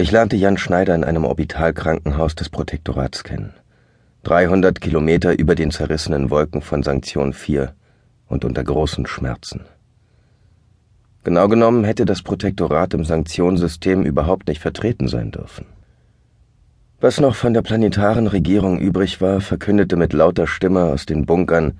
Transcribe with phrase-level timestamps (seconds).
[0.00, 3.52] Ich lernte Jan Schneider in einem Orbitalkrankenhaus des Protektorats kennen.
[4.22, 7.74] 300 Kilometer über den zerrissenen Wolken von Sanktion 4
[8.26, 9.66] und unter großen Schmerzen.
[11.22, 15.66] Genau genommen hätte das Protektorat im Sanktionssystem überhaupt nicht vertreten sein dürfen.
[17.02, 21.78] Was noch von der planetaren Regierung übrig war, verkündete mit lauter Stimme aus den Bunkern,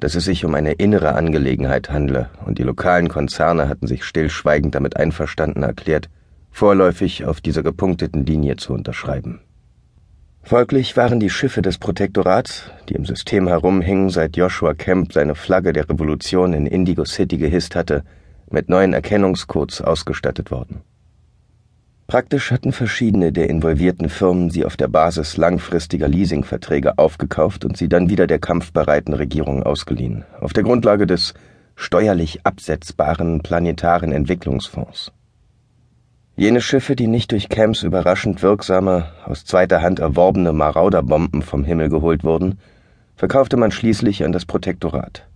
[0.00, 4.74] dass es sich um eine innere Angelegenheit handle, und die lokalen Konzerne hatten sich stillschweigend
[4.74, 6.08] damit einverstanden erklärt,
[6.50, 9.40] vorläufig auf dieser gepunkteten Linie zu unterschreiben.
[10.42, 15.72] Folglich waren die Schiffe des Protektorats, die im System herumhingen, seit Joshua Kemp seine Flagge
[15.72, 18.04] der Revolution in Indigo City gehisst hatte,
[18.50, 20.80] mit neuen Erkennungscodes ausgestattet worden.
[22.08, 27.88] Praktisch hatten verschiedene der involvierten Firmen sie auf der Basis langfristiger Leasingverträge aufgekauft und sie
[27.88, 31.34] dann wieder der kampfbereiten Regierung ausgeliehen, auf der Grundlage des
[31.76, 35.12] steuerlich absetzbaren planetaren Entwicklungsfonds.
[36.40, 41.90] Jene Schiffe, die nicht durch Camps überraschend wirksame, aus zweiter Hand erworbene Marauderbomben vom Himmel
[41.90, 42.58] geholt wurden,
[43.14, 45.26] verkaufte man schließlich an das Protektorat,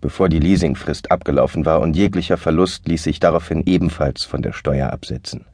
[0.00, 4.92] bevor die Leasingfrist abgelaufen war und jeglicher Verlust ließ sich daraufhin ebenfalls von der Steuer
[4.92, 5.44] absetzen.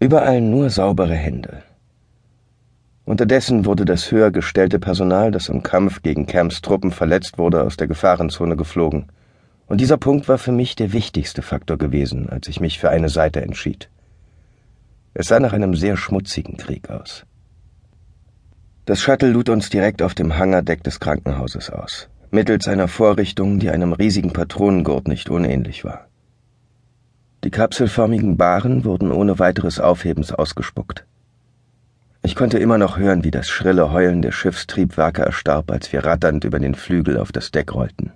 [0.00, 1.62] Überall nur saubere Hände.
[3.04, 7.76] Unterdessen wurde das höher gestellte Personal, das im Kampf gegen Camps Truppen verletzt wurde, aus
[7.76, 9.06] der Gefahrenzone geflogen.
[9.68, 13.08] Und dieser Punkt war für mich der wichtigste Faktor gewesen, als ich mich für eine
[13.08, 13.88] Seite entschied.
[15.18, 17.24] Es sah nach einem sehr schmutzigen Krieg aus.
[18.84, 23.70] Das Shuttle lud uns direkt auf dem Hangardeck des Krankenhauses aus, mittels einer Vorrichtung, die
[23.70, 26.08] einem riesigen Patronengurt nicht unähnlich war.
[27.44, 31.06] Die kapselförmigen Baren wurden ohne weiteres Aufhebens ausgespuckt.
[32.22, 36.44] Ich konnte immer noch hören, wie das schrille Heulen der Schiffstriebwerke erstarb, als wir ratternd
[36.44, 38.12] über den Flügel auf das Deck rollten.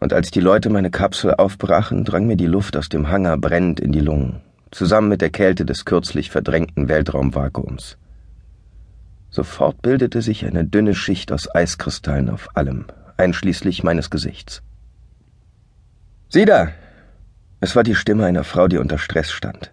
[0.00, 3.80] Und als die Leute meine Kapsel aufbrachen, drang mir die Luft aus dem Hangar brennend
[3.80, 7.96] in die Lungen zusammen mit der Kälte des kürzlich verdrängten Weltraumvakuums.
[9.30, 14.62] Sofort bildete sich eine dünne Schicht aus Eiskristallen auf allem, einschließlich meines Gesichts.
[16.28, 16.68] Sieh da!
[17.60, 19.72] Es war die Stimme einer Frau, die unter Stress stand.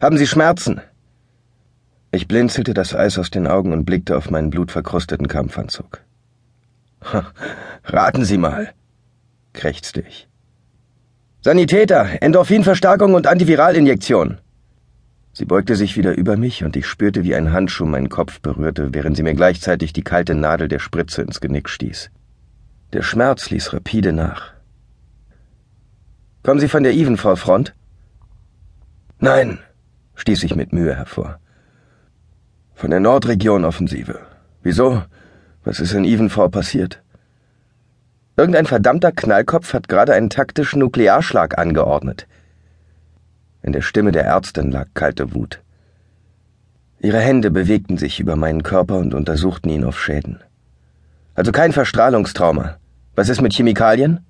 [0.00, 0.80] Haben Sie Schmerzen?
[2.12, 6.00] Ich blinzelte das Eis aus den Augen und blickte auf meinen blutverkrusteten Kampfanzug.
[7.84, 8.72] Raten Sie mal,
[9.52, 10.28] krächzte ich.
[11.44, 14.38] Sanitäter, Endorphinverstärkung und Antiviralinjektion.
[15.34, 18.94] Sie beugte sich wieder über mich und ich spürte, wie ein Handschuh meinen Kopf berührte,
[18.94, 22.10] während sie mir gleichzeitig die kalte Nadel der Spritze ins Genick stieß.
[22.94, 24.54] Der Schmerz ließ rapide nach.
[26.42, 27.74] Kommen Sie von der Evenfall-Front?
[29.18, 29.58] Nein,
[30.14, 31.40] stieß ich mit Mühe hervor.
[32.72, 34.18] Von der Nordregion-Offensive.
[34.62, 35.02] Wieso?
[35.62, 37.03] Was ist in Evenfall passiert?
[38.36, 42.26] Irgendein verdammter Knallkopf hat gerade einen taktischen Nuklearschlag angeordnet.
[43.62, 45.62] In der Stimme der Ärztin lag kalte Wut.
[46.98, 50.42] Ihre Hände bewegten sich über meinen Körper und untersuchten ihn auf Schäden.
[51.34, 52.76] Also kein Verstrahlungstrauma.
[53.14, 54.26] Was ist mit Chemikalien?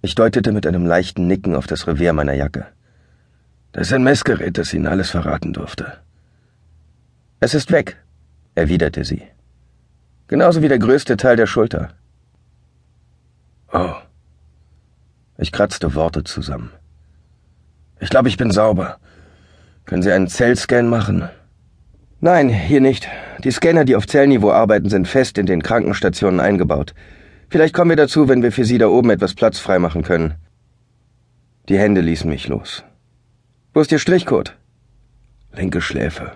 [0.00, 2.66] Ich deutete mit einem leichten Nicken auf das Revier meiner Jacke.
[3.72, 5.94] Das ist ein Messgerät, das Ihnen alles verraten durfte.
[7.40, 7.96] Es ist weg,
[8.54, 9.22] erwiderte sie.
[10.28, 11.88] Genauso wie der größte Teil der Schulter.
[13.72, 13.94] Oh.
[15.38, 16.70] Ich kratzte Worte zusammen.
[18.00, 18.98] Ich glaube, ich bin sauber.
[19.86, 21.28] Können Sie einen Zellscan machen?
[22.20, 23.08] Nein, hier nicht.
[23.42, 26.94] Die Scanner, die auf Zellniveau arbeiten, sind fest in den Krankenstationen eingebaut.
[27.48, 30.34] Vielleicht kommen wir dazu, wenn wir für Sie da oben etwas Platz freimachen können.
[31.68, 32.84] Die Hände ließen mich los.
[33.72, 34.56] Wo ist Ihr Strichcode?
[35.52, 36.32] Linke Schläfe.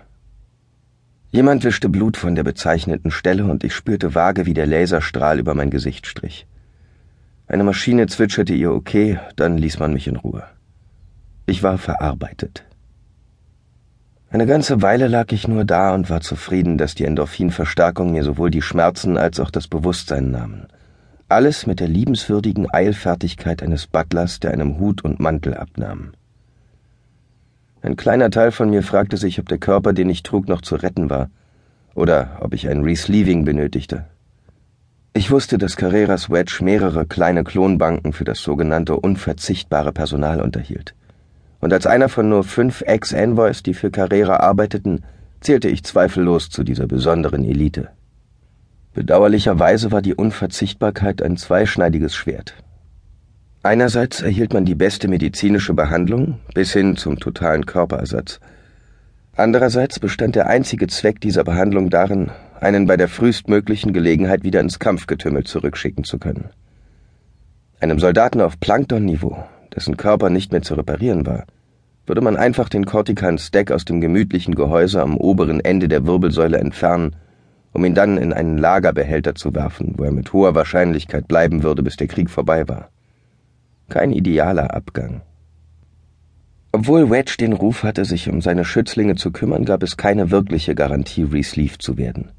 [1.31, 5.55] Jemand wischte Blut von der bezeichneten Stelle und ich spürte vage, wie der Laserstrahl über
[5.55, 6.47] mein Gesicht strich.
[7.49, 10.43] Eine Maschine zwitscherte ihr okay, dann ließ man mich in Ruhe.
[11.47, 12.65] Ich war verarbeitet.
[14.31, 18.51] Eine ganze Weile lag ich nur da und war zufrieden, dass die Endorphinverstärkung mir sowohl
[18.51, 20.67] die Schmerzen als auch das Bewusstsein nahmen.
[21.29, 26.13] Alles mit der liebenswürdigen Eilfertigkeit eines Butlers, der einem Hut und Mantel abnahm.
[27.83, 30.75] Ein kleiner Teil von mir fragte sich, ob der Körper, den ich trug, noch zu
[30.75, 31.31] retten war,
[31.95, 34.07] oder ob ich ein Resleeving benötigte.
[35.17, 40.95] Ich wusste, dass Carreras Wedge mehrere kleine Klonbanken für das sogenannte unverzichtbare Personal unterhielt.
[41.59, 45.05] Und als einer von nur fünf Ex-Envoys, die für Carrera arbeiteten,
[45.41, 47.89] zählte ich zweifellos zu dieser besonderen Elite.
[48.93, 52.53] Bedauerlicherweise war die Unverzichtbarkeit ein zweischneidiges Schwert.
[53.63, 58.39] Einerseits erhielt man die beste medizinische Behandlung bis hin zum totalen Körperersatz.
[59.35, 64.79] Andererseits bestand der einzige Zweck dieser Behandlung darin, einen bei der frühestmöglichen Gelegenheit wieder ins
[64.79, 66.51] Kampfgetümmel zurückschicken zu können.
[67.81, 69.37] Einem Soldaten auf Plankton-Niveau,
[69.75, 71.45] dessen Körper nicht mehr zu reparieren war,
[72.07, 76.59] Würde man einfach den kortikalen Stack aus dem gemütlichen Gehäuse am oberen Ende der Wirbelsäule
[76.59, 77.17] entfernen,
[77.73, 81.83] um ihn dann in einen Lagerbehälter zu werfen, wo er mit hoher Wahrscheinlichkeit bleiben würde,
[81.83, 82.91] bis der Krieg vorbei war.
[83.89, 85.23] Kein idealer Abgang.
[86.71, 90.75] Obwohl Wedge den Ruf hatte, sich um seine Schützlinge zu kümmern, gab es keine wirkliche
[90.75, 92.31] Garantie, resleeved zu werden.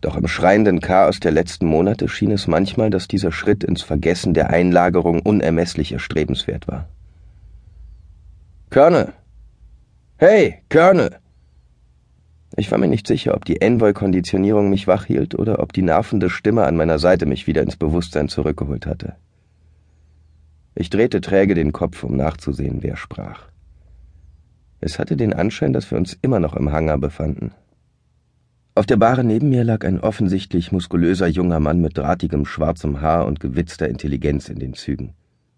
[0.00, 4.32] Doch im schreienden Chaos der letzten Monate schien es manchmal, dass dieser Schritt ins Vergessen
[4.32, 6.88] der Einlagerung unermesslich erstrebenswert war.
[8.70, 9.12] Colonel!
[10.16, 11.16] Hey, Colonel!
[12.56, 16.30] Ich war mir nicht sicher, ob die Envoy-Konditionierung mich wach hielt oder ob die nervende
[16.30, 19.16] Stimme an meiner Seite mich wieder ins Bewusstsein zurückgeholt hatte.
[20.74, 23.48] Ich drehte träge den Kopf, um nachzusehen, wer sprach.
[24.80, 27.52] Es hatte den Anschein, dass wir uns immer noch im Hangar befanden.
[28.76, 33.26] Auf der Bahre neben mir lag ein offensichtlich muskulöser junger Mann mit drahtigem schwarzem Haar
[33.26, 35.14] und gewitzter Intelligenz in den Zügen,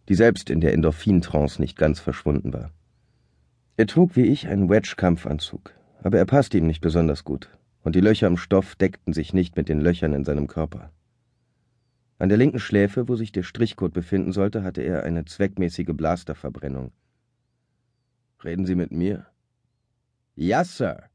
[0.08, 2.70] die selbst in der Endorphintrance nicht ganz verschwunden war.
[3.76, 7.50] Er trug wie ich einen Wedge-Kampfanzug, aber er passte ihm nicht besonders gut,
[7.82, 10.90] und die Löcher im Stoff deckten sich nicht mit den Löchern in seinem Körper.
[12.18, 16.92] An der linken Schläfe, wo sich der Strichcode befinden sollte, hatte er eine zweckmäßige Blasterverbrennung.
[18.42, 19.26] Reden Sie mit mir?
[20.34, 21.11] Ja, Sir.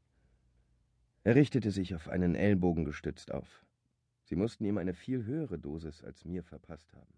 [1.24, 3.64] Er richtete sich auf einen Ellbogen gestützt auf.
[4.24, 7.17] Sie mussten ihm eine viel höhere Dosis als mir verpasst haben.